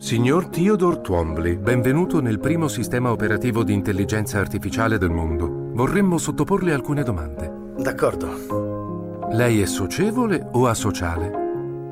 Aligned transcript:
Signor 0.00 0.48
Theodore 0.48 1.02
Twombly, 1.02 1.58
benvenuto 1.58 2.22
nel 2.22 2.40
primo 2.40 2.68
sistema 2.68 3.10
operativo 3.12 3.62
di 3.62 3.74
intelligenza 3.74 4.38
artificiale 4.38 4.96
del 4.96 5.10
mondo. 5.10 5.46
Vorremmo 5.74 6.16
sottoporle 6.16 6.72
alcune 6.72 7.02
domande. 7.02 7.52
D'accordo. 7.76 9.28
Lei 9.32 9.60
è 9.60 9.66
socievole 9.66 10.48
o 10.52 10.66
asociale? 10.68 11.28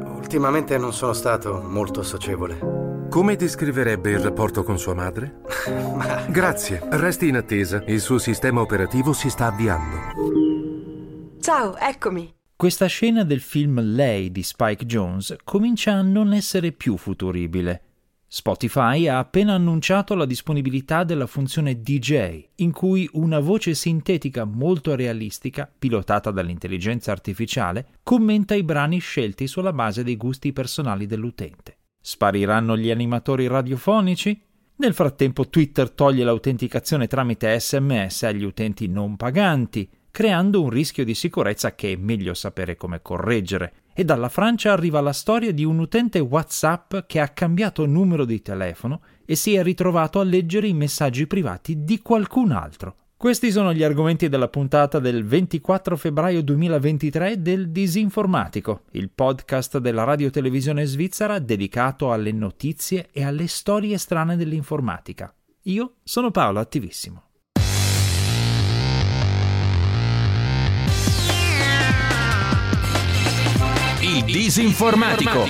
Ultimamente 0.06 0.78
non 0.78 0.94
sono 0.94 1.12
stato 1.12 1.60
molto 1.60 2.02
socievole. 2.02 3.06
Come 3.10 3.36
descriverebbe 3.36 4.12
il 4.12 4.20
rapporto 4.20 4.62
con 4.62 4.78
sua 4.78 4.94
madre? 4.94 5.42
Ma 5.94 6.24
Grazie, 6.30 6.80
resti 6.88 7.28
in 7.28 7.36
attesa. 7.36 7.82
Il 7.86 8.00
suo 8.00 8.16
sistema 8.16 8.62
operativo 8.62 9.12
si 9.12 9.28
sta 9.28 9.48
avviando. 9.48 9.96
Ciao, 11.40 11.76
eccomi. 11.76 12.34
Questa 12.56 12.86
scena 12.86 13.22
del 13.22 13.40
film 13.40 13.80
Lei 13.82 14.32
di 14.32 14.42
Spike 14.42 14.86
Jones 14.86 15.36
comincia 15.44 15.92
a 15.92 16.02
non 16.02 16.32
essere 16.32 16.72
più 16.72 16.96
futuribile. 16.96 17.82
Spotify 18.30 19.08
ha 19.08 19.18
appena 19.18 19.54
annunciato 19.54 20.14
la 20.14 20.26
disponibilità 20.26 21.02
della 21.02 21.26
funzione 21.26 21.80
DJ, 21.80 22.44
in 22.56 22.72
cui 22.72 23.08
una 23.12 23.38
voce 23.38 23.72
sintetica 23.72 24.44
molto 24.44 24.94
realistica, 24.94 25.70
pilotata 25.78 26.30
dall'intelligenza 26.30 27.10
artificiale, 27.10 27.86
commenta 28.02 28.54
i 28.54 28.62
brani 28.62 28.98
scelti 28.98 29.46
sulla 29.46 29.72
base 29.72 30.04
dei 30.04 30.18
gusti 30.18 30.52
personali 30.52 31.06
dell'utente. 31.06 31.78
Spariranno 31.98 32.76
gli 32.76 32.90
animatori 32.90 33.46
radiofonici? 33.46 34.38
Nel 34.76 34.92
frattempo 34.92 35.48
Twitter 35.48 35.88
toglie 35.88 36.22
l'autenticazione 36.22 37.06
tramite 37.06 37.58
SMS 37.58 38.24
agli 38.24 38.44
utenti 38.44 38.88
non 38.88 39.16
paganti, 39.16 39.88
creando 40.10 40.62
un 40.62 40.68
rischio 40.68 41.04
di 41.04 41.14
sicurezza 41.14 41.74
che 41.74 41.92
è 41.92 41.96
meglio 41.96 42.34
sapere 42.34 42.76
come 42.76 43.00
correggere. 43.00 43.72
E 43.98 44.04
dalla 44.04 44.28
Francia 44.28 44.70
arriva 44.70 45.00
la 45.00 45.12
storia 45.12 45.52
di 45.52 45.64
un 45.64 45.80
utente 45.80 46.20
WhatsApp 46.20 46.98
che 47.08 47.18
ha 47.18 47.30
cambiato 47.30 47.84
numero 47.84 48.24
di 48.24 48.40
telefono 48.40 49.00
e 49.24 49.34
si 49.34 49.56
è 49.56 49.62
ritrovato 49.64 50.20
a 50.20 50.22
leggere 50.22 50.68
i 50.68 50.72
messaggi 50.72 51.26
privati 51.26 51.82
di 51.82 51.98
qualcun 51.98 52.52
altro. 52.52 52.94
Questi 53.16 53.50
sono 53.50 53.72
gli 53.72 53.82
argomenti 53.82 54.28
della 54.28 54.46
puntata 54.46 55.00
del 55.00 55.24
24 55.24 55.96
febbraio 55.96 56.42
2023 56.42 57.42
del 57.42 57.70
Disinformatico, 57.70 58.82
il 58.92 59.10
podcast 59.10 59.78
della 59.78 60.04
radiotelevisione 60.04 60.84
svizzera 60.84 61.40
dedicato 61.40 62.12
alle 62.12 62.30
notizie 62.30 63.08
e 63.10 63.24
alle 63.24 63.48
storie 63.48 63.98
strane 63.98 64.36
dell'informatica. 64.36 65.34
Io 65.62 65.94
sono 66.04 66.30
Paolo 66.30 66.60
Attivissimo. 66.60 67.27
Disinformatico. 74.30 75.46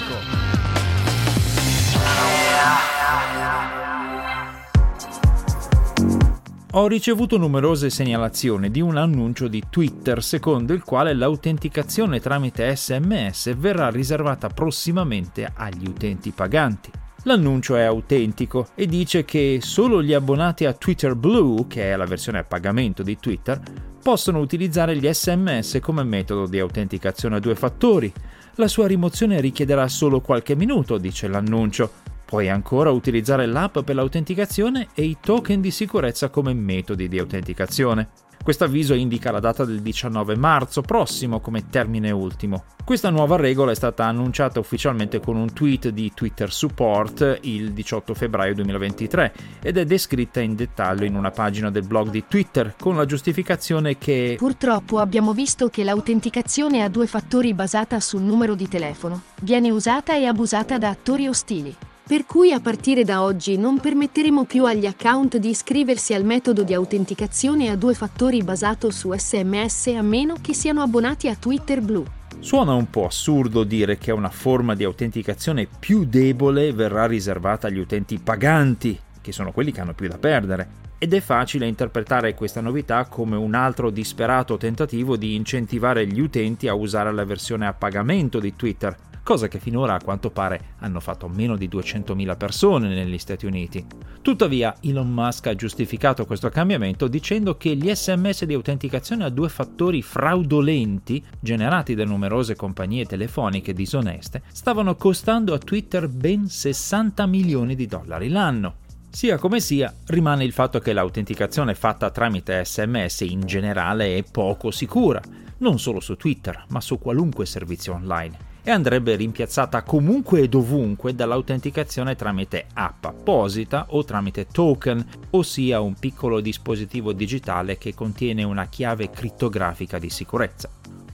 Ho 6.70 6.86
ricevuto 6.86 7.38
numerose 7.38 7.90
segnalazioni 7.90 8.70
di 8.70 8.80
un 8.80 8.96
annuncio 8.96 9.48
di 9.48 9.64
Twitter 9.68 10.22
secondo 10.22 10.74
il 10.74 10.84
quale 10.84 11.12
l'autenticazione 11.12 12.20
tramite 12.20 12.76
SMS 12.76 13.52
verrà 13.56 13.90
riservata 13.90 14.46
prossimamente 14.46 15.50
agli 15.52 15.88
utenti 15.88 16.30
paganti. 16.30 16.92
L'annuncio 17.24 17.74
è 17.74 17.82
autentico 17.82 18.68
e 18.76 18.86
dice 18.86 19.24
che 19.24 19.58
solo 19.60 20.04
gli 20.04 20.12
abbonati 20.12 20.66
a 20.66 20.72
Twitter 20.72 21.16
Blue, 21.16 21.66
che 21.66 21.90
è 21.90 21.96
la 21.96 22.06
versione 22.06 22.38
a 22.38 22.44
pagamento 22.44 23.02
di 23.02 23.18
Twitter, 23.18 23.60
possono 24.00 24.38
utilizzare 24.38 24.96
gli 24.96 25.12
SMS 25.12 25.80
come 25.82 26.04
metodo 26.04 26.46
di 26.46 26.60
autenticazione 26.60 27.36
a 27.36 27.40
due 27.40 27.56
fattori. 27.56 28.12
La 28.58 28.66
sua 28.66 28.88
rimozione 28.88 29.40
richiederà 29.40 29.86
solo 29.86 30.20
qualche 30.20 30.56
minuto, 30.56 30.98
dice 30.98 31.28
l'annuncio. 31.28 31.92
Puoi 32.24 32.48
ancora 32.48 32.90
utilizzare 32.90 33.46
l'app 33.46 33.78
per 33.78 33.94
l'autenticazione 33.94 34.88
e 34.94 35.04
i 35.04 35.18
token 35.20 35.60
di 35.60 35.70
sicurezza 35.70 36.28
come 36.28 36.52
metodi 36.54 37.06
di 37.06 37.20
autenticazione. 37.20 38.08
Questo 38.48 38.64
avviso 38.64 38.94
indica 38.94 39.30
la 39.30 39.40
data 39.40 39.66
del 39.66 39.82
19 39.82 40.34
marzo 40.34 40.80
prossimo 40.80 41.38
come 41.38 41.68
termine 41.68 42.10
ultimo. 42.10 42.64
Questa 42.82 43.10
nuova 43.10 43.36
regola 43.36 43.72
è 43.72 43.74
stata 43.74 44.06
annunciata 44.06 44.58
ufficialmente 44.58 45.20
con 45.20 45.36
un 45.36 45.52
tweet 45.52 45.90
di 45.90 46.12
Twitter 46.14 46.50
Support 46.50 47.40
il 47.42 47.74
18 47.74 48.14
febbraio 48.14 48.54
2023 48.54 49.34
ed 49.60 49.76
è 49.76 49.84
descritta 49.84 50.40
in 50.40 50.54
dettaglio 50.54 51.04
in 51.04 51.14
una 51.14 51.30
pagina 51.30 51.70
del 51.70 51.86
blog 51.86 52.08
di 52.08 52.24
Twitter 52.26 52.74
con 52.80 52.96
la 52.96 53.04
giustificazione 53.04 53.98
che 53.98 54.36
Purtroppo 54.38 54.98
abbiamo 54.98 55.34
visto 55.34 55.68
che 55.68 55.84
l'autenticazione 55.84 56.82
a 56.82 56.88
due 56.88 57.06
fattori 57.06 57.52
basata 57.52 58.00
sul 58.00 58.22
numero 58.22 58.54
di 58.54 58.66
telefono 58.66 59.24
viene 59.42 59.70
usata 59.70 60.16
e 60.16 60.24
abusata 60.24 60.78
da 60.78 60.88
attori 60.88 61.28
ostili. 61.28 61.76
Per 62.08 62.24
cui 62.24 62.52
a 62.52 62.60
partire 62.60 63.04
da 63.04 63.22
oggi 63.22 63.58
non 63.58 63.80
permetteremo 63.80 64.44
più 64.46 64.64
agli 64.64 64.86
account 64.86 65.36
di 65.36 65.50
iscriversi 65.50 66.14
al 66.14 66.24
metodo 66.24 66.62
di 66.62 66.72
autenticazione 66.72 67.68
a 67.68 67.76
due 67.76 67.92
fattori 67.92 68.42
basato 68.42 68.90
su 68.90 69.12
SMS 69.12 69.88
a 69.88 70.00
meno 70.00 70.36
che 70.40 70.54
siano 70.54 70.80
abbonati 70.80 71.28
a 71.28 71.36
Twitter 71.36 71.82
Blue. 71.82 72.06
Suona 72.38 72.72
un 72.72 72.88
po' 72.88 73.04
assurdo 73.04 73.62
dire 73.62 73.98
che 73.98 74.10
una 74.10 74.30
forma 74.30 74.74
di 74.74 74.84
autenticazione 74.84 75.68
più 75.78 76.06
debole 76.06 76.72
verrà 76.72 77.06
riservata 77.06 77.66
agli 77.66 77.78
utenti 77.78 78.18
paganti, 78.18 78.98
che 79.20 79.32
sono 79.32 79.52
quelli 79.52 79.70
che 79.70 79.82
hanno 79.82 79.92
più 79.92 80.08
da 80.08 80.16
perdere. 80.16 80.86
Ed 80.96 81.12
è 81.12 81.20
facile 81.20 81.66
interpretare 81.66 82.34
questa 82.34 82.62
novità 82.62 83.04
come 83.04 83.36
un 83.36 83.54
altro 83.54 83.90
disperato 83.90 84.56
tentativo 84.56 85.18
di 85.18 85.34
incentivare 85.34 86.06
gli 86.06 86.20
utenti 86.20 86.68
a 86.68 86.74
usare 86.74 87.12
la 87.12 87.26
versione 87.26 87.66
a 87.66 87.74
pagamento 87.74 88.40
di 88.40 88.56
Twitter, 88.56 88.96
cosa 89.28 89.46
che 89.46 89.58
finora 89.58 89.92
a 89.92 90.00
quanto 90.02 90.30
pare 90.30 90.76
hanno 90.78 91.00
fatto 91.00 91.28
meno 91.28 91.54
di 91.54 91.68
200.000 91.68 92.38
persone 92.38 92.88
negli 92.88 93.18
Stati 93.18 93.44
Uniti. 93.44 93.84
Tuttavia 94.22 94.76
Elon 94.80 95.12
Musk 95.12 95.48
ha 95.48 95.54
giustificato 95.54 96.24
questo 96.24 96.48
cambiamento 96.48 97.08
dicendo 97.08 97.58
che 97.58 97.76
gli 97.76 97.94
sms 97.94 98.46
di 98.46 98.54
autenticazione 98.54 99.24
a 99.24 99.28
due 99.28 99.50
fattori 99.50 100.00
fraudolenti, 100.00 101.22
generati 101.40 101.94
da 101.94 102.06
numerose 102.06 102.56
compagnie 102.56 103.04
telefoniche 103.04 103.74
disoneste, 103.74 104.44
stavano 104.50 104.96
costando 104.96 105.52
a 105.52 105.58
Twitter 105.58 106.08
ben 106.08 106.48
60 106.48 107.26
milioni 107.26 107.74
di 107.74 107.84
dollari 107.84 108.30
l'anno. 108.30 108.76
Sia 109.10 109.36
come 109.36 109.60
sia, 109.60 109.94
rimane 110.06 110.44
il 110.44 110.52
fatto 110.52 110.78
che 110.78 110.94
l'autenticazione 110.94 111.74
fatta 111.74 112.08
tramite 112.08 112.64
sms 112.64 113.20
in 113.28 113.40
generale 113.40 114.16
è 114.16 114.22
poco 114.22 114.70
sicura, 114.70 115.20
non 115.58 115.78
solo 115.78 116.00
su 116.00 116.16
Twitter, 116.16 116.64
ma 116.68 116.80
su 116.80 116.98
qualunque 116.98 117.44
servizio 117.44 117.92
online 117.92 118.47
e 118.62 118.70
andrebbe 118.70 119.16
rimpiazzata 119.16 119.82
comunque 119.82 120.40
e 120.40 120.48
dovunque 120.48 121.14
dall'autenticazione 121.14 122.16
tramite 122.16 122.66
app 122.74 123.04
apposita 123.04 123.86
o 123.90 124.04
tramite 124.04 124.46
token, 124.46 125.04
ossia 125.30 125.80
un 125.80 125.94
piccolo 125.94 126.40
dispositivo 126.40 127.12
digitale 127.12 127.78
che 127.78 127.94
contiene 127.94 128.42
una 128.42 128.66
chiave 128.66 129.10
crittografica 129.10 129.98
di 129.98 130.10
sicurezza. 130.10 130.68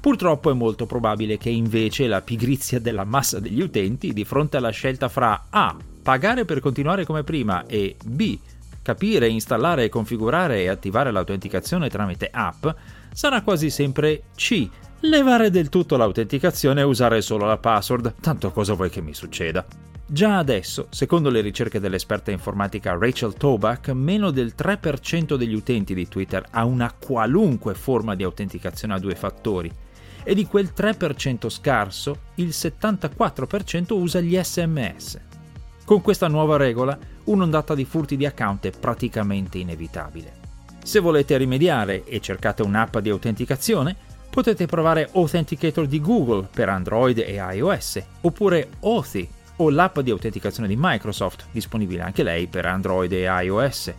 Purtroppo 0.04 0.50
è 0.50 0.54
molto 0.54 0.84
probabile 0.84 1.38
che 1.38 1.49
invece 1.49 2.06
la 2.06 2.21
pigrizia 2.21 2.78
della 2.78 3.04
massa 3.04 3.41
degli 3.41 3.62
utenti 3.62 4.12
di 4.12 4.25
fronte 4.25 4.59
alla 4.59 4.69
scelta 4.69 5.09
fra 5.09 5.47
A. 5.49 5.75
pagare 6.03 6.44
per 6.44 6.60
continuare 6.60 7.06
come 7.06 7.25
prima 7.25 7.65
e 7.66 7.97
B. 8.04 8.38
capire, 8.83 9.28
installare, 9.28 9.88
configurare 9.88 10.60
e 10.60 10.69
attivare 10.69 11.10
l'autenticazione 11.10 11.88
tramite 11.88 12.28
app 12.31 12.66
sarà 13.15 13.41
quasi 13.41 13.71
sempre 13.71 14.25
C 14.34 14.69
levare 15.09 15.50
del 15.50 15.69
tutto 15.69 15.97
l'autenticazione 15.97 16.81
e 16.81 16.84
usare 16.84 17.20
solo 17.20 17.44
la 17.44 17.59
password, 17.59 18.15
tanto 18.20 18.50
cosa 18.50 18.72
vuoi 18.72 18.88
che 18.88 19.03
mi 19.03 19.12
succeda? 19.12 19.65
Già 20.06 20.38
adesso, 20.38 20.87
secondo 20.91 21.31
le 21.31 21.41
ricerche 21.41 21.81
dell'esperta 21.81 22.31
informatica 22.31 22.97
Rachel 22.98 23.34
Toback, 23.34 23.88
meno 23.91 24.31
del 24.31 24.54
3% 24.56 25.34
degli 25.37 25.54
utenti 25.54 25.94
di 25.94 26.09
Twitter 26.09 26.44
ha 26.50 26.65
una 26.65 26.92
qualunque 26.92 27.75
forma 27.75 28.15
di 28.15 28.22
autenticazione 28.22 28.94
a 28.94 28.98
due 28.98 29.15
fattori 29.15 29.70
e 30.22 30.34
di 30.34 30.47
quel 30.47 30.72
3% 30.75 31.50
scarso 31.50 32.19
il 32.36 32.48
74% 32.48 33.92
usa 33.92 34.21
gli 34.21 34.38
SMS. 34.42 35.21
Con 35.84 36.00
questa 36.00 36.28
nuova 36.28 36.56
regola, 36.56 36.98
un'ondata 37.25 37.74
di 37.74 37.84
furti 37.84 38.16
di 38.16 38.24
account 38.24 38.66
è 38.66 38.71
praticamente 38.71 39.59
inevitabile. 39.59 40.42
Se 40.83 40.98
volete 40.98 41.36
rimediare 41.36 42.04
e 42.04 42.21
cercate 42.21 42.62
un'app 42.62 42.98
di 42.98 43.10
autenticazione, 43.10 43.97
potete 44.34 44.66
provare 44.66 45.09
Authenticator 45.13 45.86
di 45.86 46.01
Google 46.01 46.48
per 46.53 46.69
Android 46.69 47.19
e 47.19 47.34
iOS, 47.34 48.03
oppure 48.22 48.69
Authy 48.81 49.28
o 49.59 49.71
l'app 49.71 50.01
di 50.01 50.10
autenticazione 50.10 50.66
di 50.66 50.75
Microsoft, 50.77 51.45
disponibile 51.53 52.03
anche 52.03 52.25
lei 52.25 52.48
per 52.48 52.66
Android 52.66 53.13
e 53.13 53.27
iOS. 53.27 53.92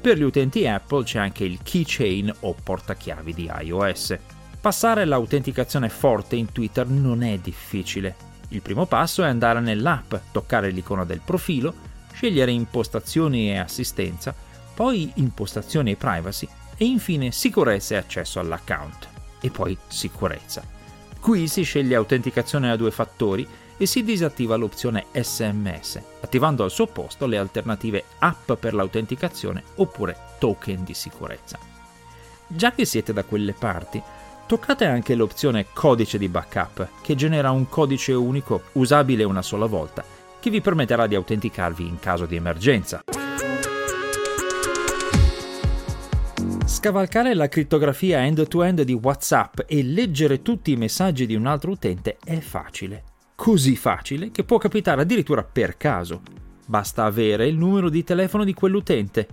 Per 0.00 0.16
gli 0.16 0.22
utenti 0.22 0.64
Apple 0.68 1.02
c'è 1.02 1.18
anche 1.18 1.42
il 1.42 1.58
Keychain 1.64 2.32
o 2.40 2.54
portachiavi 2.54 3.34
di 3.34 3.50
iOS. 3.62 4.16
Passare 4.60 5.04
l'autenticazione 5.04 5.88
forte 5.88 6.36
in 6.36 6.52
Twitter 6.52 6.86
non 6.86 7.24
è 7.24 7.36
difficile. 7.38 8.14
Il 8.50 8.62
primo 8.62 8.86
passo 8.86 9.24
è 9.24 9.26
andare 9.26 9.58
nell'app, 9.58 10.14
toccare 10.30 10.70
l'icona 10.70 11.04
del 11.04 11.20
profilo, 11.24 11.74
scegliere 12.12 12.52
impostazioni 12.52 13.50
e 13.50 13.58
assistenza, 13.58 14.32
poi 14.72 15.10
impostazioni 15.16 15.90
e 15.90 15.96
privacy 15.96 16.46
e 16.76 16.84
infine 16.84 17.32
sicurezza 17.32 17.94
e 17.94 17.98
accesso 17.98 18.38
all'account 18.38 19.18
e 19.40 19.50
poi 19.50 19.76
sicurezza. 19.88 20.62
Qui 21.20 21.48
si 21.48 21.62
sceglie 21.62 21.94
autenticazione 21.94 22.70
a 22.70 22.76
due 22.76 22.90
fattori 22.90 23.46
e 23.76 23.86
si 23.86 24.02
disattiva 24.02 24.56
l'opzione 24.56 25.06
SMS, 25.12 26.00
attivando 26.20 26.64
al 26.64 26.70
suo 26.70 26.86
posto 26.86 27.26
le 27.26 27.38
alternative 27.38 28.04
app 28.18 28.52
per 28.52 28.74
l'autenticazione 28.74 29.62
oppure 29.76 30.16
token 30.38 30.84
di 30.84 30.92
sicurezza. 30.92 31.58
Già 32.46 32.72
che 32.72 32.84
siete 32.84 33.12
da 33.12 33.24
quelle 33.24 33.52
parti, 33.52 34.02
toccate 34.46 34.84
anche 34.84 35.14
l'opzione 35.14 35.66
codice 35.72 36.18
di 36.18 36.28
backup, 36.28 36.88
che 37.00 37.14
genera 37.14 37.52
un 37.52 37.68
codice 37.68 38.12
unico 38.12 38.64
usabile 38.72 39.24
una 39.24 39.42
sola 39.42 39.66
volta, 39.66 40.04
che 40.40 40.50
vi 40.50 40.60
permetterà 40.60 41.06
di 41.06 41.14
autenticarvi 41.14 41.86
in 41.86 41.98
caso 41.98 42.26
di 42.26 42.36
emergenza. 42.36 43.02
Scavalcare 46.80 47.34
la 47.34 47.46
crittografia 47.46 48.24
end-to-end 48.24 48.84
di 48.84 48.94
WhatsApp 48.94 49.60
e 49.66 49.82
leggere 49.82 50.40
tutti 50.40 50.72
i 50.72 50.76
messaggi 50.76 51.26
di 51.26 51.34
un 51.34 51.44
altro 51.44 51.72
utente 51.72 52.16
è 52.24 52.38
facile. 52.38 53.04
Così 53.34 53.76
facile 53.76 54.30
che 54.30 54.44
può 54.44 54.56
capitare 54.56 55.02
addirittura 55.02 55.44
per 55.44 55.76
caso. 55.76 56.22
Basta 56.66 57.04
avere 57.04 57.46
il 57.46 57.58
numero 57.58 57.90
di 57.90 58.02
telefono 58.02 58.44
di 58.44 58.54
quell'utente. 58.54 59.28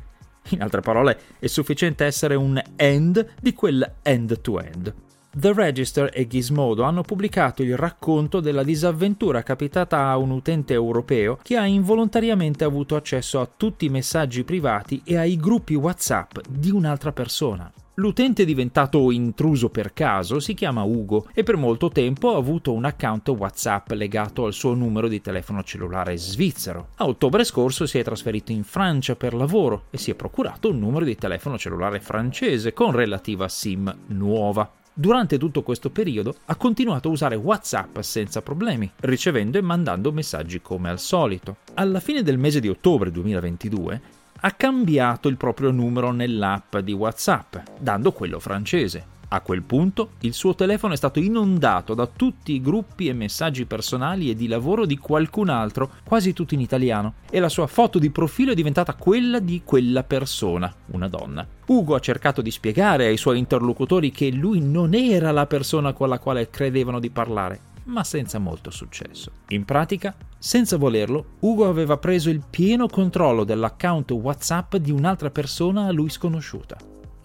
In 0.50 0.62
altre 0.62 0.82
parole, 0.82 1.18
è 1.40 1.48
sufficiente 1.48 2.04
essere 2.04 2.36
un 2.36 2.62
end 2.76 3.26
di 3.40 3.54
quel 3.54 3.94
end-to-end. 4.02 4.94
The 5.40 5.54
Register 5.54 6.10
e 6.12 6.26
Gizmodo 6.26 6.82
hanno 6.82 7.04
pubblicato 7.04 7.62
il 7.62 7.78
racconto 7.78 8.40
della 8.40 8.64
disavventura 8.64 9.44
capitata 9.44 10.08
a 10.08 10.18
un 10.18 10.32
utente 10.32 10.74
europeo 10.74 11.38
che 11.44 11.56
ha 11.58 11.68
involontariamente 11.68 12.64
avuto 12.64 12.96
accesso 12.96 13.40
a 13.40 13.48
tutti 13.56 13.86
i 13.86 13.90
messaggi 13.90 14.44
privati 14.44 15.00
e 15.06 15.16
ai 15.16 15.38
gruppi 15.38 15.76
WhatsApp 15.76 16.40
di 16.50 16.72
un'altra 16.72 17.12
persona. 17.12 17.72
L'utente 18.00 18.46
diventato 18.46 19.12
intruso 19.12 19.70
per 19.70 19.94
caso 19.94 20.40
si 20.40 20.56
chiama 20.56 20.82
Ugo 20.82 21.28
e 21.36 21.44
per 21.44 21.56
molto 21.56 21.90
tempo 21.90 22.34
ha 22.34 22.38
avuto 22.38 22.74
un 22.74 22.86
account 22.86 23.28
WhatsApp 23.30 23.92
legato 23.92 24.46
al 24.46 24.54
suo 24.54 24.74
numero 24.74 25.08
di 25.08 25.22
telefono 25.22 25.62
cellulare 25.62 26.18
svizzero. 26.18 26.88
A 26.96 27.06
ottobre 27.06 27.44
scorso 27.44 27.86
si 27.86 28.00
è 28.00 28.04
trasferito 28.04 28.52
in 28.52 28.64
Francia 28.64 29.16
per 29.16 29.36
lavoro 29.36 29.84
e 29.92 30.00
si 30.00 30.10
è 30.10 30.16
procurato 30.16 30.72
un 30.72 30.80
numero 30.80 31.06
di 31.06 31.16
telefono 31.16 31.60
cellulare 31.60 32.00
francese 32.00 32.74
con 32.74 32.92
relativa 32.92 33.48
SIM 33.48 33.96
nuova. 34.08 34.72
Durante 35.00 35.38
tutto 35.38 35.62
questo 35.62 35.92
periodo 35.92 36.38
ha 36.46 36.56
continuato 36.56 37.08
a 37.08 37.12
usare 37.12 37.36
WhatsApp 37.36 38.00
senza 38.00 38.42
problemi, 38.42 38.92
ricevendo 39.02 39.60
e 39.60 39.62
mandando 39.62 40.12
messaggi 40.12 40.60
come 40.60 40.90
al 40.90 40.98
solito. 40.98 41.58
Alla 41.76 42.00
fine 42.00 42.24
del 42.24 42.40
mese 42.40 42.60
di 42.60 42.68
ottobre 42.68 43.12
2022 43.12 44.02
ha 44.40 44.52
cambiato 44.54 45.28
il 45.28 45.38
proprio 45.38 45.70
numero 45.70 46.12
nell'app 46.12 46.78
di 46.78 46.94
WhatsApp, 46.94 47.58
dando 47.80 48.12
quello 48.12 48.40
francese. 48.40 49.17
A 49.30 49.42
quel 49.42 49.62
punto 49.62 50.12
il 50.22 50.34
suo 50.34 50.56
telefono 50.56 50.94
è 50.94 50.96
stato 50.98 51.20
inondato 51.20 51.94
da 51.94 52.08
tutti 52.08 52.54
i 52.54 52.62
gruppi 52.62 53.10
e 53.10 53.14
messaggi 53.14 53.66
personali 53.66 54.30
e 54.30 54.36
di 54.36 54.48
lavoro 54.48 54.86
di 54.86 54.98
qualcun 54.98 55.50
altro, 55.50 55.92
quasi 56.06 56.32
tutti 56.32 56.54
in 56.54 56.62
italiano, 56.62 57.16
e 57.30 57.42
la 57.42 57.50
sua 57.50 57.68
foto 57.68 58.00
di 58.00 58.10
profilo 58.10 58.54
è 58.54 58.56
diventata 58.56 58.94
quella 58.94 59.40
di 59.40 59.64
quella 59.66 60.04
persona, 60.04 60.74
una 60.92 61.10
donna. 61.10 61.46
Ugo 61.66 61.96
ha 61.96 62.00
cercato 62.00 62.42
di 62.42 62.52
spiegare 62.52 63.08
ai 63.08 63.18
suoi 63.18 63.38
interlocutori 63.38 64.12
che 64.12 64.32
lui 64.32 64.62
non 64.62 64.94
era 64.94 65.32
la 65.32 65.46
persona 65.46 65.92
con 65.92 66.08
la 66.08 66.20
quale 66.20 66.50
credevano 66.50 67.02
di 67.02 67.10
parlare, 67.10 67.60
ma 67.86 68.06
senza 68.06 68.40
molto 68.40 68.72
successo. 68.72 69.32
In 69.50 69.66
pratica, 69.66 70.16
senza 70.38 70.78
volerlo, 70.78 71.34
Ugo 71.40 71.68
aveva 71.68 71.98
preso 71.98 72.30
il 72.30 72.42
pieno 72.50 72.88
controllo 72.88 73.44
dell'account 73.44 74.10
WhatsApp 74.12 74.78
di 74.78 74.92
un'altra 74.92 75.32
persona 75.32 75.88
a 75.88 75.92
lui 75.92 76.10
sconosciuta. 76.10 76.78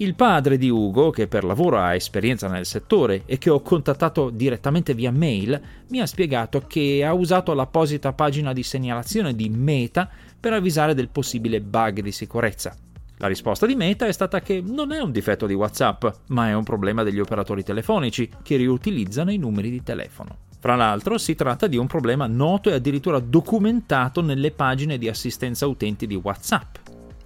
Il 0.02 0.16
padre 0.16 0.58
di 0.58 0.68
Ugo, 0.68 1.10
che 1.10 1.28
per 1.28 1.44
lavoro 1.44 1.78
ha 1.78 1.94
esperienza 1.94 2.48
nel 2.48 2.66
settore 2.66 3.22
e 3.24 3.38
che 3.38 3.50
ho 3.50 3.60
contattato 3.60 4.30
direttamente 4.30 4.94
via 4.94 5.12
mail, 5.12 5.60
mi 5.90 6.00
ha 6.00 6.06
spiegato 6.06 6.64
che 6.66 7.04
ha 7.04 7.12
usato 7.12 7.54
l'apposita 7.54 8.12
pagina 8.12 8.52
di 8.52 8.64
segnalazione 8.64 9.32
di 9.36 9.48
Meta 9.48 10.10
per 10.40 10.54
avvisare 10.54 10.94
del 10.94 11.08
possibile 11.08 11.60
bug 11.60 12.00
di 12.00 12.10
sicurezza. 12.10 12.74
La 13.18 13.28
risposta 13.28 13.64
di 13.64 13.76
Meta 13.76 14.04
è 14.06 14.10
stata 14.10 14.40
che 14.40 14.60
non 14.60 14.90
è 14.90 14.98
un 14.98 15.12
difetto 15.12 15.46
di 15.46 15.54
WhatsApp, 15.54 16.04
ma 16.30 16.48
è 16.48 16.52
un 16.52 16.64
problema 16.64 17.04
degli 17.04 17.20
operatori 17.20 17.62
telefonici 17.62 18.28
che 18.42 18.56
riutilizzano 18.56 19.30
i 19.30 19.36
numeri 19.36 19.70
di 19.70 19.84
telefono. 19.84 20.36
Fra 20.58 20.74
l'altro 20.74 21.16
si 21.16 21.36
tratta 21.36 21.68
di 21.68 21.76
un 21.76 21.86
problema 21.86 22.26
noto 22.26 22.70
e 22.70 22.74
addirittura 22.74 23.20
documentato 23.20 24.20
nelle 24.20 24.50
pagine 24.50 24.98
di 24.98 25.08
assistenza 25.08 25.68
utenti 25.68 26.08
di 26.08 26.16
WhatsApp. 26.16 26.74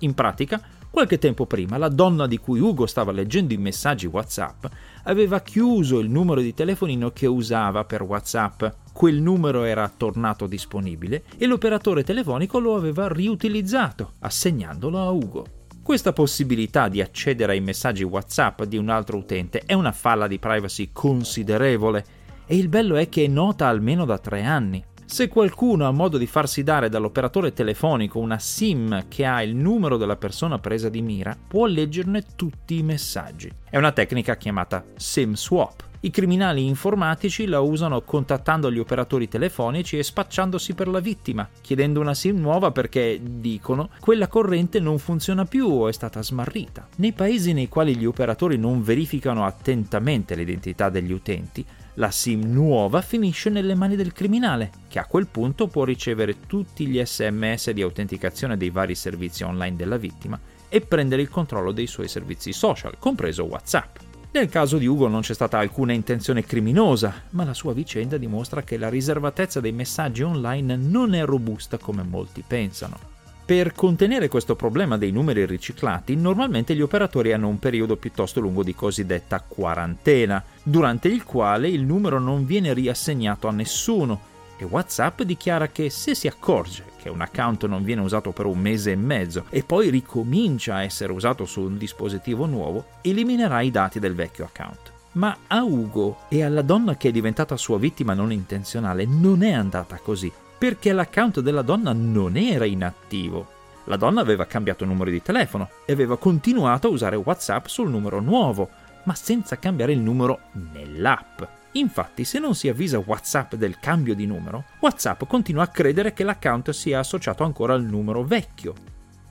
In 0.01 0.13
pratica, 0.13 0.61
Qualche 0.97 1.19
tempo 1.19 1.45
prima 1.45 1.77
la 1.77 1.91
donna 1.91 2.27
di 2.27 2.39
cui 2.39 2.59
Ugo 2.59 2.87
stava 2.87 3.13
leggendo 3.13 3.53
i 3.53 3.59
messaggi 3.59 4.07
WhatsApp 4.07 4.65
aveva 5.03 5.43
chiuso 5.43 5.99
il 5.99 6.09
numero 6.09 6.41
di 6.41 6.55
telefonino 6.55 7.11
che 7.11 7.27
usava 7.27 7.85
per 7.85 8.01
WhatsApp. 8.01 8.65
Quel 8.95 9.21
numero 9.21 9.65
era 9.65 9.93
tornato 9.95 10.47
disponibile 10.47 11.25
e 11.37 11.45
l'operatore 11.45 12.03
telefonico 12.03 12.59
lo 12.59 12.77
aveva 12.77 13.09
riutilizzato, 13.09 14.15
assegnandolo 14.21 14.99
a 14.99 15.11
Ugo. 15.11 15.47
Questa 15.83 16.15
possibilità 16.15 16.89
di 16.89 17.03
accedere 17.03 17.53
ai 17.53 17.61
messaggi 17.61 18.03
WhatsApp 18.03 18.63
di 18.63 18.79
un 18.79 18.89
altro 18.89 19.19
utente 19.19 19.65
è 19.67 19.75
una 19.75 19.93
falla 19.93 20.27
di 20.27 20.39
privacy 20.39 20.93
considerevole 20.95 22.05
e 22.47 22.57
il 22.57 22.71
bello 22.71 22.97
è 22.97 23.11
che 23.11 23.23
è 23.23 23.29
nota 23.29 23.67
almeno 23.67 24.07
da 24.07 24.17
tre 24.17 24.45
anni. 24.45 24.83
Se 25.09 25.29
qualcuno 25.29 25.87
ha 25.87 25.93
modo 25.93 26.19
di 26.19 26.27
farsi 26.27 26.65
dare 26.65 26.89
dall'operatore 26.89 27.53
telefonico 27.53 28.19
una 28.19 28.41
SIM 28.41 29.05
che 29.07 29.25
ha 29.25 29.41
il 29.41 29.55
numero 29.55 29.97
della 29.97 30.17
persona 30.17 30.59
presa 30.59 30.89
di 30.89 31.01
mira, 31.01 31.35
può 31.47 31.67
leggerne 31.67 32.25
tutti 32.35 32.77
i 32.77 32.83
messaggi. 32.83 33.49
È 33.71 33.77
una 33.77 33.93
tecnica 33.93 34.37
chiamata 34.37 34.85
SIM 34.97 35.35
swap. 35.35 35.85
I 36.01 36.11
criminali 36.11 36.67
informatici 36.67 37.47
la 37.47 37.61
usano 37.61 38.03
contattando 38.03 38.71
gli 38.71 38.81
operatori 38.81 39.29
telefonici 39.29 39.97
e 39.97 40.03
spacciandosi 40.03 40.75
per 40.75 40.89
la 40.89 41.01
vittima, 41.01 41.49
chiedendo 41.61 42.01
una 42.01 42.13
SIM 42.13 42.41
nuova 42.41 42.73
perché, 42.73 43.21
dicono, 43.23 43.91
quella 44.01 44.27
corrente 44.27 44.81
non 44.81 44.99
funziona 44.99 45.45
più 45.45 45.69
o 45.69 45.89
è 45.89 45.93
stata 45.93 46.21
smarrita. 46.21 46.89
Nei 46.97 47.13
paesi 47.13 47.53
nei 47.53 47.69
quali 47.69 47.97
gli 47.97 48.05
operatori 48.05 48.59
non 48.59 48.83
verificano 48.83 49.45
attentamente 49.47 50.35
l'identità 50.35 50.91
degli 50.91 51.13
utenti, 51.13 51.65
la 51.97 52.11
SIM 52.11 52.53
nuova 52.53 53.01
finisce 53.01 53.51
nelle 53.51 53.75
mani 53.75 53.97
del 53.97 54.13
criminale, 54.13 54.71
che 54.89 54.99
a 54.99 55.07
quel 55.07 55.27
punto 55.27 55.67
può 55.67 55.85
ricevere 55.85 56.41
tutti 56.47 56.87
gli 56.87 57.03
sms 57.03 57.71
di 57.71 57.83
autenticazione 57.83 58.57
dei 58.57 58.71
vari 58.71 58.95
servizi 58.95 59.45
online 59.45 59.77
della 59.77 59.97
vittima 59.97 60.39
e 60.69 60.81
prendere 60.81 61.23
il 61.23 61.29
controllo 61.29 61.73
dei 61.73 61.87
suoi 61.87 62.09
servizi 62.09 62.53
social, 62.53 62.99
compreso 62.99 63.45
WhatsApp. 63.45 63.97
Nel 64.33 64.49
caso 64.51 64.77
di 64.77 64.87
Ugo 64.87 65.09
non 65.09 65.23
c'è 65.23 65.33
stata 65.33 65.59
alcuna 65.59 65.93
intenzione 65.93 66.45
criminosa, 66.45 67.23
ma 67.31 67.45
la 67.45 67.55
sua 67.55 67.73
vicenda 67.73 68.19
dimostra 68.19 68.63
che 68.63 68.77
la 68.77 68.91
riservatezza 68.91 69.61
dei 69.61 69.73
messaggi 69.73 70.23
online 70.23 70.77
non 70.77 71.15
è 71.15 71.25
robusta 71.25 71.79
come 71.79 72.03
molti 72.03 72.45
pensano. 72.47 73.16
Per 73.47 73.75
contenere 73.75 74.27
questo 74.27 74.57
problema 74.57 74.99
dei 74.99 75.13
numeri 75.13 75.47
riciclati, 75.47 76.17
normalmente 76.17 76.75
gli 76.75 76.81
operatori 76.81 77.33
hanno 77.33 77.47
un 77.47 77.61
periodo 77.61 77.95
piuttosto 77.95 78.41
lungo 78.41 78.65
di 78.65 78.75
cosiddetta 78.75 79.41
quarantena, 79.41 80.43
durante 80.65 81.07
il 81.07 81.23
quale 81.23 81.69
il 81.69 81.85
numero 81.85 82.19
non 82.19 82.45
viene 82.45 82.75
riassegnato 82.75 83.47
a 83.47 83.53
nessuno 83.53 84.21
e 84.57 84.65
WhatsApp 84.65 85.23
dichiara 85.23 85.69
che 85.69 85.91
se 85.91 86.17
si 86.17 86.27
accorge 86.27 86.87
che 87.01 87.09
un 87.09 87.21
account 87.21 87.67
non 87.67 87.85
viene 87.85 88.01
usato 88.01 88.33
per 88.33 88.47
un 88.47 88.59
mese 88.59 88.91
e 88.91 88.97
mezzo 88.97 89.45
e 89.51 89.63
poi 89.63 89.91
ricomincia 89.91 90.75
a 90.75 90.83
essere 90.83 91.13
usato 91.13 91.45
su 91.45 91.61
un 91.61 91.79
dispositivo 91.79 92.47
nuovo, 92.47 92.87
eliminerà 93.03 93.61
i 93.61 93.71
dati 93.71 94.01
del 94.01 94.17
vecchio 94.17 94.47
account. 94.47 94.91
Ma 95.13 95.37
a 95.47 95.63
Ugo 95.63 96.23
e 96.29 96.43
alla 96.43 96.63
donna 96.63 96.97
che 96.97 97.11
è 97.11 97.13
diventata 97.13 97.57
sua 97.57 97.79
vittima 97.79 98.13
non 98.13 98.33
intenzionale 98.33 99.07
non 99.07 99.45
è 99.45 99.53
andata 99.53 100.01
così 100.03 100.33
perché 100.59 100.93
l'account 100.93 101.41
della 101.41 101.63
donna 101.63 101.93
non 101.93 102.37
era 102.37 102.65
inattivo. 102.65 103.55
La 103.85 103.97
donna 103.97 104.21
aveva 104.21 104.47
cambiato 104.47 104.85
numero 104.85 105.11
di 105.11 105.23
telefono 105.23 105.71
e 105.85 105.93
aveva 105.93 106.17
continuato 106.19 106.89
a 106.89 106.91
usare 106.91 107.17
WhatsApp 107.17 107.67
sul 107.67 107.89
numero 107.89 108.21
nuovo, 108.21 108.69
ma 109.05 109.15
senza 109.15 109.59
cambiare 109.59 109.93
il 109.93 110.01
numero 110.01 110.41
nell'app. 110.73 111.43
Infatti, 111.73 112.25
se 112.25 112.39
non 112.39 112.55
si 112.55 112.69
avvisa 112.69 113.03
WhatsApp 113.05 113.55
del 113.55 113.79
cambio 113.79 114.15
di 114.15 114.27
numero, 114.27 114.65
WhatsApp 114.81 115.25
continua 115.25 115.65
a 115.65 115.69
credere 115.69 116.13
che 116.13 116.25
l'account 116.25 116.71
sia 116.71 116.99
associato 116.99 117.45
ancora 117.45 117.75
al 117.75 117.85
numero 117.85 118.25
vecchio. 118.25 118.75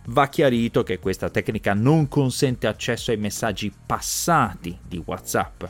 Va 0.08 0.28
chiarito 0.28 0.84
che 0.84 1.00
questa 1.00 1.30
tecnica 1.30 1.74
non 1.74 2.08
consente 2.08 2.68
accesso 2.68 3.10
ai 3.10 3.18
messaggi 3.18 3.74
passati 3.86 4.78
di 4.88 5.02
WhatsApp, 5.04 5.64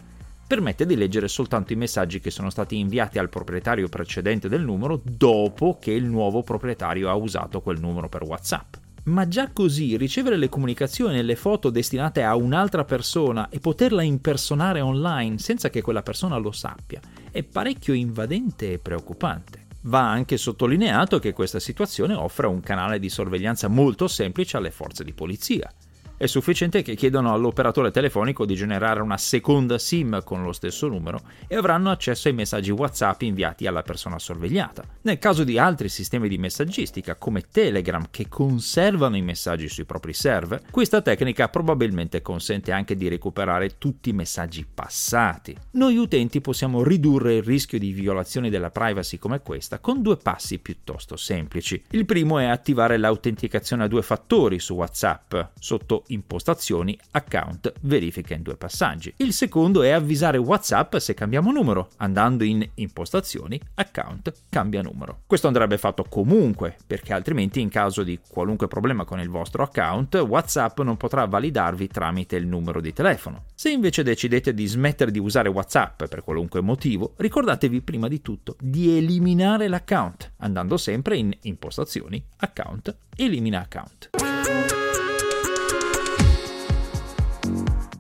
permette 0.48 0.86
di 0.86 0.96
leggere 0.96 1.28
soltanto 1.28 1.74
i 1.74 1.76
messaggi 1.76 2.20
che 2.20 2.30
sono 2.30 2.50
stati 2.50 2.78
inviati 2.78 3.20
al 3.20 3.30
proprietario 3.30 3.90
precedente 3.90 4.48
del 4.48 4.64
numero 4.64 5.02
dopo 5.04 5.78
che 5.80 5.92
il 5.92 6.06
nuovo 6.06 6.44
proprietario 6.44 7.10
ha 7.10 7.16
usato 7.16 7.62
quel 7.62 7.80
numero 7.80 8.10
per 8.10 8.24
WhatsApp. 8.24 8.76
Ma 9.06 9.28
già 9.28 9.52
così 9.52 9.98
ricevere 9.98 10.36
le 10.36 10.50
comunicazioni 10.50 11.20
e 11.20 11.22
le 11.22 11.36
foto 11.36 11.70
destinate 11.70 12.24
a 12.24 12.36
un'altra 12.36 12.86
persona 12.86 13.50
e 13.50 13.60
poterla 13.60 14.02
impersonare 14.02 14.82
online 14.82 15.38
senza 15.38 15.70
che 15.70 15.82
quella 15.82 16.02
persona 16.02 16.38
lo 16.38 16.52
sappia 16.52 17.00
è 17.32 17.44
parecchio 17.44 17.94
invadente 17.94 18.72
e 18.72 18.80
preoccupante. 18.80 19.68
Va 19.82 20.10
anche 20.10 20.38
sottolineato 20.38 21.20
che 21.20 21.34
questa 21.34 21.60
situazione 21.60 22.16
offre 22.16 22.48
un 22.48 22.62
canale 22.62 22.98
di 22.98 23.10
sorveglianza 23.10 23.68
molto 23.68 24.08
semplice 24.08 24.58
alle 24.58 24.72
forze 24.72 25.04
di 25.04 25.14
polizia. 25.14 25.72
È 26.18 26.28
sufficiente 26.28 26.82
che 26.82 26.96
chiedano 26.96 27.34
all'operatore 27.34 27.92
telefonico 27.92 28.46
di 28.46 28.56
generare 28.56 29.02
una 29.02 29.18
seconda 29.18 29.78
SIM 29.78 30.24
con 30.24 30.44
lo 30.44 30.54
stesso 30.54 30.88
numero 30.88 31.20
e 31.46 31.58
avranno 31.58 31.92
accesso 31.92 32.30
ai 32.30 32.34
messaggi 32.34 32.72
WhatsApp 32.72 33.24
inviati 33.24 33.68
alla 33.68 33.82
persona 33.82 34.18
sorvegliata. 34.18 34.86
Nel 35.02 35.20
caso 35.20 35.44
di 35.44 35.60
altri 35.60 35.90
sistemi 35.90 36.30
di 36.30 36.38
messaggistica 36.38 37.16
come 37.16 37.44
Telegram 37.52 38.08
che 38.10 38.30
conservano 38.30 39.18
i 39.18 39.22
messaggi 39.22 39.68
sui 39.68 39.84
propri 39.84 40.14
server, 40.14 40.62
questa 40.72 41.02
tecnica 41.02 41.50
probabilmente 41.50 42.22
consente 42.22 42.72
anche 42.72 42.96
di 42.96 43.10
recuperare 43.10 43.78
tutti 43.78 44.12
i 44.12 44.14
messaggi 44.14 44.66
passati. 44.66 45.54
Noi 45.72 45.98
utenti 45.98 46.40
possiamo 46.40 46.82
ridurre 46.82 47.36
il 47.36 47.44
rischio 47.44 47.78
di 47.78 47.92
violazioni 47.92 48.50
della 48.50 48.72
privacy 48.72 49.18
come 49.18 49.42
questa 49.42 49.80
con 49.80 50.02
due 50.02 50.16
passi 50.16 50.60
piuttosto 50.60 51.18
semplici. 51.18 51.84
Il 51.90 52.06
primo 52.06 52.40
è 52.40 52.46
attivare 52.46 52.96
l'autenticazione 52.96 53.84
a 53.84 53.88
due 53.88 54.02
fattori 54.02 54.60
su 54.60 54.76
WhatsApp 54.76 55.36
sotto 55.60 56.04
impostazioni, 56.08 56.98
account, 57.12 57.74
verifica 57.82 58.34
in 58.34 58.42
due 58.42 58.58
passaggi. 58.58 59.14
Il 59.18 59.34
secondo 59.34 59.84
è 59.84 59.90
avvisare 59.90 60.38
WhatsApp 60.38 60.96
se 60.98 61.14
cambiamo 61.14 61.52
numero, 61.52 61.90
andando 61.98 62.44
in 62.44 62.68
impostazioni, 62.76 63.60
account, 63.76 64.34
cambia 64.50 64.82
numero. 64.82 65.22
Questo 65.26 65.48
andrebbe 65.48 65.78
fatto 65.78 66.04
comunque, 66.04 66.78
perché 66.86 67.14
altrimenti 67.14 67.62
in 67.62 67.70
caso 67.70 68.04
di 68.04 68.20
qualunque 68.28 68.68
problema 68.68 69.06
con 69.06 69.20
il 69.20 69.30
vostro 69.30 69.64
account, 69.64 70.16
WhatsApp 70.16 70.80
non 70.82 70.98
potrà 70.98 71.26
validarvi 71.26 71.88
tramite 71.88 72.36
il 72.36 72.48
numero 72.48 72.82
di 72.82 72.94
telefono. 72.94 73.46
Se 73.56 73.70
invece 73.70 74.04
decidete 74.04 74.54
di 74.54 74.66
smettere 74.66 75.12
di 75.12 75.20
usare 75.20 75.50
WhatsApp 75.50 76.06
per 76.06 76.24
qualunque 76.24 76.62
motivo, 76.62 77.14
ricordatevi 77.18 77.82
prima 77.82 78.08
di 78.08 78.22
tutto 78.22 78.56
di 78.60 78.98
eliminare 78.98 79.68
l'account, 79.68 80.34
andando 80.38 80.78
sempre 80.78 81.18
in 81.18 81.36
impostazioni, 81.42 82.24
account, 82.38 82.96
elimina 83.16 83.62
account. 83.62 84.35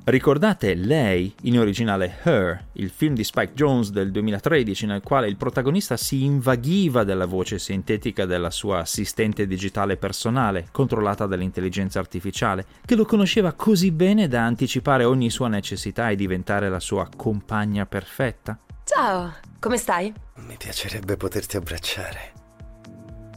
Ricordate 0.08 0.76
Lei, 0.76 1.34
in 1.46 1.58
originale 1.58 2.20
Her, 2.22 2.66
il 2.74 2.92
film 2.92 3.16
di 3.16 3.24
Spike 3.24 3.54
Jones 3.54 3.90
del 3.90 4.12
2013 4.12 4.86
nel 4.86 5.02
quale 5.02 5.28
il 5.28 5.36
protagonista 5.36 5.98
si 5.98 6.24
invaghiva 6.24 7.04
della 7.04 7.26
voce 7.26 7.58
sintetica 7.58 8.28
della 8.28 8.52
sua 8.52 8.82
assistente 8.82 9.48
digitale 9.48 9.98
personale, 9.98 10.68
controllata 10.72 11.26
dall'intelligenza 11.26 11.98
artificiale, 11.98 12.68
che 12.86 12.94
lo 12.94 13.04
conosceva 13.04 13.54
così 13.54 13.90
bene 13.90 14.28
da 14.28 14.46
anticipare 14.46 15.06
ogni 15.06 15.32
sua 15.32 15.48
necessità 15.48 16.12
e 16.12 16.16
diventare 16.16 16.70
la 16.70 16.80
sua 16.80 17.10
compagna 17.18 17.88
perfetta? 17.88 18.60
Ciao, 18.84 19.34
come 19.58 19.78
stai? 19.78 20.14
Mi 20.36 20.56
piacerebbe 20.56 21.18
poterti 21.18 21.58
abbracciare, 21.58 22.32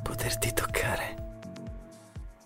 poterti 0.02 0.52
toccare. 0.52 1.16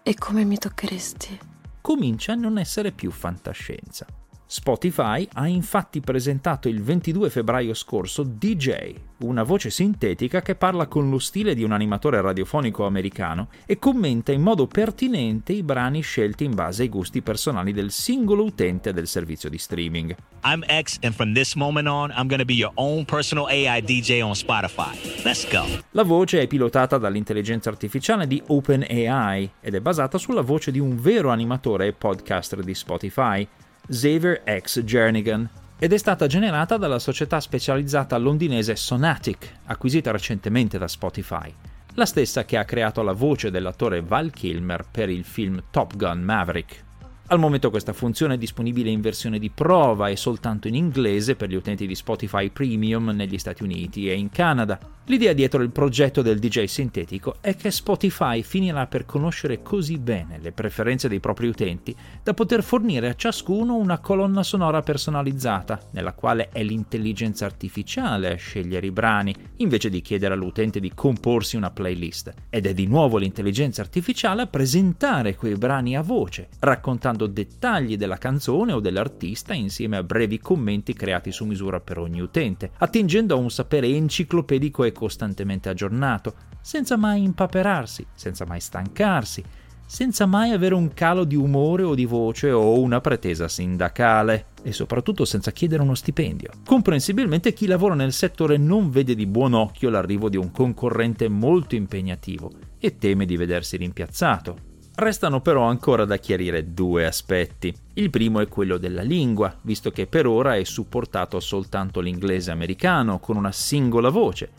E 0.04 0.14
come 0.14 0.44
mi 0.44 0.58
toccheresti? 0.58 1.50
Comincia 1.82 2.32
a 2.32 2.36
non 2.36 2.56
essere 2.56 2.92
più 2.92 3.10
fantascienza. 3.10 4.06
Spotify 4.54 5.26
ha 5.32 5.48
infatti 5.48 6.00
presentato 6.00 6.68
il 6.68 6.82
22 6.82 7.30
febbraio 7.30 7.72
scorso 7.72 8.22
DJ, 8.22 8.92
una 9.20 9.44
voce 9.44 9.70
sintetica 9.70 10.42
che 10.42 10.56
parla 10.56 10.88
con 10.88 11.08
lo 11.08 11.18
stile 11.18 11.54
di 11.54 11.62
un 11.62 11.72
animatore 11.72 12.20
radiofonico 12.20 12.84
americano 12.84 13.48
e 13.64 13.78
commenta 13.78 14.30
in 14.30 14.42
modo 14.42 14.66
pertinente 14.66 15.54
i 15.54 15.62
brani 15.62 16.02
scelti 16.02 16.44
in 16.44 16.54
base 16.54 16.82
ai 16.82 16.90
gusti 16.90 17.22
personali 17.22 17.72
del 17.72 17.90
singolo 17.90 18.44
utente 18.44 18.92
del 18.92 19.06
servizio 19.06 19.48
di 19.48 19.56
streaming. 19.56 20.14
I'm 20.44 20.62
X 20.66 20.98
and 21.00 21.14
from 21.14 21.32
this 21.32 21.54
moment 21.54 21.88
on 21.88 22.10
I'm 22.10 22.28
gonna 22.28 22.44
be 22.44 22.52
your 22.52 22.72
own 22.74 23.06
personal 23.06 23.46
AI 23.46 23.80
DJ 23.80 24.20
on 24.20 24.34
Spotify. 24.34 24.92
Let's 25.24 25.50
go. 25.50 25.64
La 25.92 26.02
voce 26.02 26.42
è 26.42 26.46
pilotata 26.46 26.98
dall'intelligenza 26.98 27.70
artificiale 27.70 28.26
di 28.26 28.42
OpenAI 28.46 29.50
ed 29.60 29.74
è 29.74 29.80
basata 29.80 30.18
sulla 30.18 30.42
voce 30.42 30.70
di 30.70 30.78
un 30.78 31.00
vero 31.00 31.30
animatore 31.30 31.86
e 31.86 31.92
podcaster 31.94 32.62
di 32.62 32.74
Spotify, 32.74 33.48
Xavier 33.88 34.42
X 34.60 34.80
Jernigan, 34.82 35.48
ed 35.78 35.92
è 35.92 35.98
stata 35.98 36.28
generata 36.28 36.76
dalla 36.76 37.00
società 37.00 37.40
specializzata 37.40 38.16
londinese 38.16 38.76
Sonatic, 38.76 39.52
acquisita 39.64 40.12
recentemente 40.12 40.78
da 40.78 40.86
Spotify, 40.86 41.52
la 41.94 42.06
stessa 42.06 42.44
che 42.44 42.56
ha 42.56 42.64
creato 42.64 43.02
la 43.02 43.12
voce 43.12 43.50
dell'attore 43.50 44.00
Val 44.00 44.30
Kilmer 44.30 44.86
per 44.88 45.10
il 45.10 45.24
film 45.24 45.64
Top 45.70 45.96
Gun 45.96 46.22
Maverick. 46.22 46.84
Al 47.26 47.38
momento 47.38 47.70
questa 47.70 47.92
funzione 47.92 48.34
è 48.34 48.38
disponibile 48.38 48.90
in 48.90 49.00
versione 49.00 49.38
di 49.38 49.50
prova 49.50 50.08
e 50.08 50.16
soltanto 50.16 50.68
in 50.68 50.74
inglese 50.74 51.34
per 51.34 51.48
gli 51.48 51.54
utenti 51.54 51.86
di 51.86 51.94
Spotify 51.94 52.50
Premium 52.50 53.08
negli 53.08 53.38
Stati 53.38 53.62
Uniti 53.62 54.08
e 54.08 54.14
in 54.14 54.30
Canada. 54.30 54.78
L'idea 55.12 55.34
dietro 55.34 55.62
il 55.62 55.68
progetto 55.68 56.22
del 56.22 56.38
DJ 56.38 56.64
sintetico 56.64 57.36
è 57.42 57.54
che 57.54 57.70
Spotify 57.70 58.40
finirà 58.40 58.86
per 58.86 59.04
conoscere 59.04 59.60
così 59.60 59.98
bene 59.98 60.38
le 60.40 60.52
preferenze 60.52 61.06
dei 61.06 61.20
propri 61.20 61.48
utenti 61.48 61.94
da 62.22 62.32
poter 62.32 62.62
fornire 62.62 63.10
a 63.10 63.14
ciascuno 63.14 63.76
una 63.76 63.98
colonna 63.98 64.42
sonora 64.42 64.80
personalizzata, 64.80 65.78
nella 65.90 66.14
quale 66.14 66.48
è 66.48 66.62
l'intelligenza 66.62 67.44
artificiale 67.44 68.32
a 68.32 68.36
scegliere 68.36 68.86
i 68.86 68.90
brani, 68.90 69.34
invece 69.56 69.90
di 69.90 70.00
chiedere 70.00 70.32
all'utente 70.32 70.80
di 70.80 70.90
comporsi 70.94 71.56
una 71.56 71.70
playlist. 71.70 72.32
Ed 72.48 72.64
è 72.64 72.72
di 72.72 72.86
nuovo 72.86 73.18
l'intelligenza 73.18 73.82
artificiale 73.82 74.40
a 74.40 74.46
presentare 74.46 75.36
quei 75.36 75.56
brani 75.56 75.94
a 75.94 76.00
voce, 76.00 76.48
raccontando 76.60 77.26
dettagli 77.26 77.98
della 77.98 78.16
canzone 78.16 78.72
o 78.72 78.80
dell'artista 78.80 79.52
insieme 79.52 79.98
a 79.98 80.02
brevi 80.02 80.38
commenti 80.38 80.94
creati 80.94 81.32
su 81.32 81.44
misura 81.44 81.80
per 81.80 81.98
ogni 81.98 82.20
utente, 82.20 82.70
attingendo 82.78 83.34
a 83.34 83.38
un 83.38 83.50
sapere 83.50 83.88
enciclopedico 83.88 84.84
e 84.84 85.00
costantemente 85.02 85.68
aggiornato, 85.68 86.34
senza 86.60 86.96
mai 86.96 87.24
impaperarsi, 87.24 88.06
senza 88.14 88.46
mai 88.46 88.60
stancarsi, 88.60 89.42
senza 89.84 90.26
mai 90.26 90.52
avere 90.52 90.76
un 90.76 90.94
calo 90.94 91.24
di 91.24 91.34
umore 91.34 91.82
o 91.82 91.96
di 91.96 92.04
voce 92.04 92.52
o 92.52 92.78
una 92.78 93.00
pretesa 93.00 93.48
sindacale 93.48 94.46
e 94.62 94.70
soprattutto 94.70 95.24
senza 95.24 95.50
chiedere 95.50 95.82
uno 95.82 95.96
stipendio. 95.96 96.52
Comprensibilmente 96.64 97.52
chi 97.52 97.66
lavora 97.66 97.96
nel 97.96 98.12
settore 98.12 98.58
non 98.58 98.90
vede 98.90 99.16
di 99.16 99.26
buon 99.26 99.54
occhio 99.54 99.90
l'arrivo 99.90 100.28
di 100.28 100.36
un 100.36 100.52
concorrente 100.52 101.28
molto 101.28 101.74
impegnativo 101.74 102.52
e 102.78 102.96
teme 102.96 103.26
di 103.26 103.36
vedersi 103.36 103.76
rimpiazzato, 103.76 104.70
Restano 104.94 105.40
però 105.40 105.62
ancora 105.62 106.04
da 106.04 106.18
chiarire 106.18 106.74
due 106.74 107.06
aspetti. 107.06 107.74
Il 107.94 108.10
primo 108.10 108.40
è 108.40 108.48
quello 108.48 108.76
della 108.76 109.00
lingua, 109.00 109.56
visto 109.62 109.90
che 109.90 110.06
per 110.06 110.26
ora 110.26 110.56
è 110.56 110.64
supportato 110.64 111.40
soltanto 111.40 112.00
l'inglese 112.00 112.50
americano 112.50 113.18
con 113.18 113.36
una 113.36 113.52
singola 113.52 114.10
voce, 114.10 114.50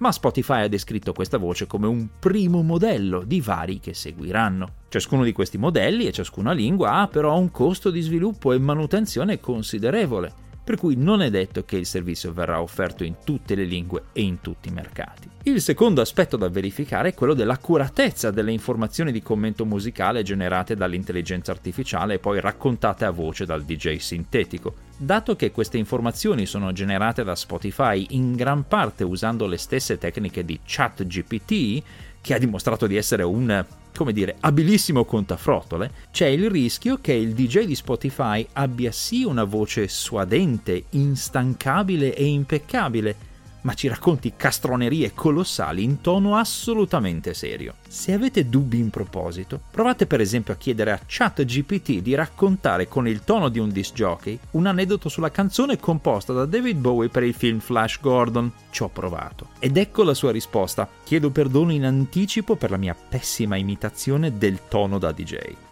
ma 0.00 0.12
Spotify 0.12 0.62
ha 0.62 0.68
descritto 0.68 1.12
questa 1.12 1.38
voce 1.38 1.66
come 1.66 1.86
un 1.86 2.08
primo 2.18 2.62
modello 2.62 3.22
di 3.22 3.40
vari 3.40 3.80
che 3.80 3.94
seguiranno. 3.94 4.72
Ciascuno 4.88 5.24
di 5.24 5.32
questi 5.32 5.58
modelli 5.58 6.06
e 6.06 6.12
ciascuna 6.12 6.52
lingua 6.52 6.94
ha 6.94 7.08
però 7.08 7.38
un 7.38 7.50
costo 7.50 7.90
di 7.90 8.00
sviluppo 8.00 8.52
e 8.52 8.58
manutenzione 8.58 9.40
considerevole 9.40 10.48
per 10.62 10.76
cui 10.76 10.94
non 10.96 11.22
è 11.22 11.30
detto 11.30 11.64
che 11.64 11.76
il 11.76 11.86
servizio 11.86 12.32
verrà 12.32 12.60
offerto 12.60 13.02
in 13.02 13.16
tutte 13.24 13.54
le 13.54 13.64
lingue 13.64 14.04
e 14.12 14.22
in 14.22 14.40
tutti 14.40 14.68
i 14.68 14.72
mercati. 14.72 15.28
Il 15.44 15.60
secondo 15.60 16.00
aspetto 16.00 16.36
da 16.36 16.48
verificare 16.48 17.08
è 17.08 17.14
quello 17.14 17.34
dell'accuratezza 17.34 18.30
delle 18.30 18.52
informazioni 18.52 19.10
di 19.10 19.22
commento 19.22 19.64
musicale 19.64 20.22
generate 20.22 20.76
dall'intelligenza 20.76 21.50
artificiale 21.50 22.14
e 22.14 22.18
poi 22.18 22.40
raccontate 22.40 23.04
a 23.04 23.10
voce 23.10 23.46
dal 23.46 23.64
DJ 23.64 23.96
sintetico. 23.96 24.74
Dato 24.96 25.36
che 25.36 25.50
queste 25.50 25.78
informazioni 25.78 26.44
sono 26.44 26.72
generate 26.72 27.24
da 27.24 27.34
Spotify 27.34 28.06
in 28.10 28.34
gran 28.34 28.68
parte 28.68 29.02
usando 29.02 29.46
le 29.46 29.56
stesse 29.56 29.96
tecniche 29.96 30.44
di 30.44 30.60
ChatGPT, 30.62 31.82
che 32.20 32.34
ha 32.34 32.38
dimostrato 32.38 32.86
di 32.86 32.96
essere 32.96 33.22
un 33.22 33.64
come 33.94 34.12
dire, 34.12 34.36
abilissimo 34.40 35.04
contafrottole, 35.04 35.90
c'è 36.10 36.26
il 36.26 36.50
rischio 36.50 36.98
che 37.00 37.12
il 37.12 37.32
DJ 37.32 37.64
di 37.64 37.74
Spotify 37.74 38.46
abbia 38.52 38.92
sì 38.92 39.24
una 39.24 39.44
voce 39.44 39.88
suadente, 39.88 40.84
instancabile 40.90 42.14
e 42.14 42.24
impeccabile, 42.24 43.16
ma 43.62 43.74
ci 43.74 43.88
racconti 43.88 44.34
castronerie 44.36 45.12
colossali 45.14 45.82
in 45.82 46.00
tono 46.00 46.36
assolutamente 46.36 47.34
serio. 47.34 47.74
Se 47.88 48.12
avete 48.12 48.48
dubbi 48.48 48.78
in 48.78 48.90
proposito, 48.90 49.60
provate 49.70 50.06
per 50.06 50.20
esempio 50.20 50.52
a 50.52 50.56
chiedere 50.56 50.92
a 50.92 51.00
ChatGPT 51.04 52.00
di 52.00 52.14
raccontare 52.14 52.88
con 52.88 53.06
il 53.06 53.22
tono 53.24 53.48
di 53.48 53.58
un 53.58 53.70
disc 53.70 53.94
jockey 53.94 54.38
un 54.52 54.66
aneddoto 54.66 55.08
sulla 55.08 55.30
canzone 55.30 55.78
composta 55.78 56.32
da 56.32 56.46
David 56.46 56.78
Bowie 56.78 57.08
per 57.08 57.22
il 57.22 57.34
film 57.34 57.58
Flash 57.60 58.00
Gordon. 58.00 58.50
Ci 58.70 58.82
ho 58.82 58.88
provato. 58.88 59.48
Ed 59.58 59.76
ecco 59.76 60.02
la 60.02 60.14
sua 60.14 60.32
risposta. 60.32 60.88
Chiedo 61.04 61.30
perdono 61.30 61.72
in 61.72 61.84
anticipo 61.84 62.56
per 62.56 62.70
la 62.70 62.76
mia 62.76 62.94
pessima 62.94 63.56
imitazione 63.56 64.36
del 64.36 64.60
tono 64.68 64.98
da 64.98 65.12
DJ. 65.12 65.69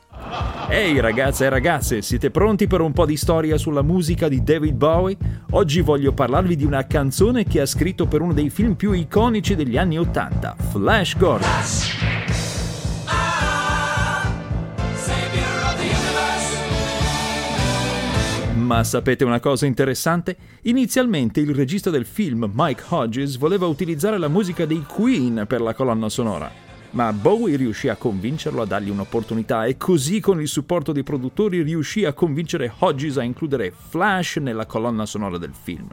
Ehi 0.71 1.01
ragazze 1.01 1.47
e 1.47 1.49
ragazze, 1.49 2.03
siete 2.03 2.31
pronti 2.31 2.67
per 2.67 2.83
un 2.83 2.93
po' 2.93 3.07
di 3.07 3.17
storia 3.17 3.57
sulla 3.57 3.81
musica 3.81 4.29
di 4.29 4.43
David 4.43 4.75
Bowie? 4.75 5.17
Oggi 5.53 5.81
voglio 5.81 6.13
parlarvi 6.13 6.57
di 6.57 6.65
una 6.65 6.87
canzone 6.87 7.45
che 7.45 7.63
ha 7.63 7.67
scritto 7.67 8.07
per 8.07 8.21
uno 8.21 8.35
dei 8.35 8.51
film 8.51 8.75
più 8.75 8.93
iconici 8.93 9.57
degli 9.57 9.79
anni 9.79 9.99
Ottanta, 9.99 10.55
Flash 10.71 11.17
Gordon. 11.17 11.49
Ma 18.57 18.85
sapete 18.85 19.25
una 19.25 19.41
cosa 19.41 19.65
interessante? 19.65 20.37
Inizialmente 20.65 21.41
il 21.41 21.55
regista 21.55 21.89
del 21.89 22.05
film, 22.05 22.51
Mike 22.53 22.83
Hodges, 22.89 23.39
voleva 23.39 23.67
utilizzare 23.67 24.19
la 24.19 24.29
musica 24.29 24.67
dei 24.67 24.85
Queen 24.87 25.47
per 25.49 25.63
la 25.63 25.73
colonna 25.73 26.11
sonora 26.11 26.68
ma 26.91 27.13
Bowie 27.13 27.57
riuscì 27.57 27.89
a 27.89 27.97
convincerlo 27.97 28.63
a 28.63 28.67
dargli 28.67 28.91
un'opportunità 28.91 29.67
e 29.67 29.77
così 29.77 30.21
con 30.21 30.41
il 30.41 30.49
supporto 30.49 30.93
dei 30.93 31.03
produttori 31.03 31.63
riuscì 31.63 32.05
a 32.05 32.13
convincere 32.13 32.73
Hodges 32.79 33.19
a 33.19 33.23
includere 33.23 33.73
Flash 33.73 34.37
nella 34.37 34.67
colonna 34.67 35.07
sonora 35.07 35.39
del 35.39 35.53
film. 35.53 35.89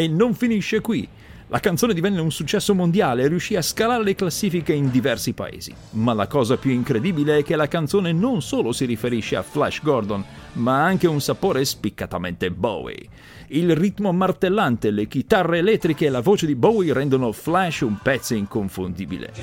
E 0.00 0.08
non 0.08 0.32
finisce 0.32 0.80
qui. 0.80 1.06
La 1.48 1.60
canzone 1.60 1.92
divenne 1.92 2.22
un 2.22 2.32
successo 2.32 2.74
mondiale 2.74 3.22
e 3.22 3.28
riuscì 3.28 3.54
a 3.54 3.60
scalare 3.60 4.02
le 4.02 4.14
classifiche 4.14 4.72
in 4.72 4.90
diversi 4.90 5.34
paesi. 5.34 5.74
Ma 5.90 6.14
la 6.14 6.26
cosa 6.26 6.56
più 6.56 6.70
incredibile 6.70 7.36
è 7.36 7.42
che 7.42 7.54
la 7.54 7.68
canzone 7.68 8.10
non 8.10 8.40
solo 8.40 8.72
si 8.72 8.86
riferisce 8.86 9.36
a 9.36 9.42
Flash 9.42 9.82
Gordon, 9.82 10.24
ma 10.54 10.76
ha 10.76 10.86
anche 10.86 11.06
un 11.06 11.20
sapore 11.20 11.66
spiccatamente 11.66 12.50
Bowie. 12.50 13.08
Il 13.48 13.76
ritmo 13.76 14.10
martellante, 14.10 14.90
le 14.90 15.06
chitarre 15.06 15.58
elettriche 15.58 16.06
e 16.06 16.08
la 16.08 16.22
voce 16.22 16.46
di 16.46 16.54
Bowie 16.54 16.94
rendono 16.94 17.30
Flash 17.32 17.80
un 17.80 17.98
pezzo 18.02 18.32
inconfondibile. 18.32 19.34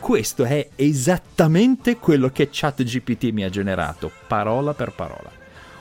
Questo 0.00 0.44
è 0.44 0.66
esattamente 0.76 1.98
quello 1.98 2.30
che 2.30 2.48
ChatGPT 2.50 3.24
mi 3.32 3.44
ha 3.44 3.50
generato, 3.50 4.10
parola 4.26 4.72
per 4.72 4.92
parola 4.92 5.37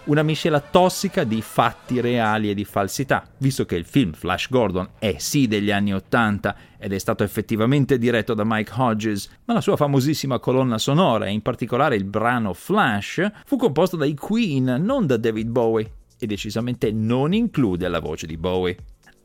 una 0.07 0.23
miscela 0.23 0.59
tossica 0.59 1.23
di 1.23 1.41
fatti 1.41 2.01
reali 2.01 2.49
e 2.49 2.53
di 2.53 2.65
falsità, 2.65 3.27
visto 3.37 3.65
che 3.65 3.75
il 3.75 3.85
film 3.85 4.13
Flash 4.13 4.49
Gordon 4.49 4.89
è 4.99 5.15
sì 5.17 5.47
degli 5.47 5.71
anni 5.71 5.93
Ottanta 5.93 6.55
ed 6.77 6.93
è 6.93 6.97
stato 6.97 7.23
effettivamente 7.23 7.97
diretto 7.97 8.33
da 8.33 8.43
Mike 8.45 8.71
Hodges, 8.75 9.29
ma 9.45 9.53
la 9.53 9.61
sua 9.61 9.75
famosissima 9.75 10.39
colonna 10.39 10.77
sonora, 10.77 11.25
e 11.25 11.31
in 11.31 11.41
particolare 11.41 11.95
il 11.95 12.05
brano 12.05 12.53
Flash, 12.53 13.29
fu 13.45 13.57
composto 13.57 13.97
dai 13.97 14.15
Queen, 14.15 14.81
non 14.81 15.05
da 15.05 15.17
David 15.17 15.49
Bowie, 15.49 15.91
e 16.19 16.25
decisamente 16.25 16.91
non 16.91 17.33
include 17.33 17.87
la 17.87 17.99
voce 17.99 18.27
di 18.27 18.37
Bowie. 18.37 18.77